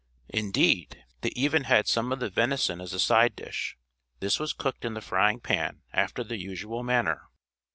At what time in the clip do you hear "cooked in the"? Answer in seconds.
4.51-4.99